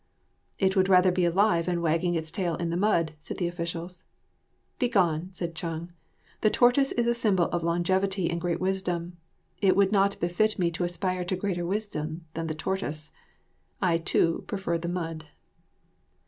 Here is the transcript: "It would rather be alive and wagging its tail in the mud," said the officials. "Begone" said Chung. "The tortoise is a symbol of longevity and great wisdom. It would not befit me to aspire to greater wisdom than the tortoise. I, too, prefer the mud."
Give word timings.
"It 0.57 0.75
would 0.75 0.89
rather 0.89 1.11
be 1.11 1.25
alive 1.25 1.67
and 1.67 1.79
wagging 1.79 2.15
its 2.15 2.31
tail 2.31 2.55
in 2.55 2.71
the 2.71 2.75
mud," 2.75 3.13
said 3.19 3.37
the 3.37 3.47
officials. 3.47 4.03
"Begone" 4.79 5.31
said 5.31 5.53
Chung. 5.53 5.91
"The 6.41 6.49
tortoise 6.49 6.91
is 6.93 7.05
a 7.05 7.13
symbol 7.13 7.45
of 7.51 7.61
longevity 7.61 8.27
and 8.27 8.41
great 8.41 8.59
wisdom. 8.59 9.17
It 9.61 9.75
would 9.75 9.91
not 9.91 10.19
befit 10.19 10.57
me 10.57 10.71
to 10.71 10.83
aspire 10.83 11.23
to 11.25 11.35
greater 11.35 11.67
wisdom 11.67 12.25
than 12.33 12.47
the 12.47 12.55
tortoise. 12.55 13.11
I, 13.79 13.99
too, 13.99 14.43
prefer 14.47 14.79
the 14.79 14.89
mud." 14.89 15.27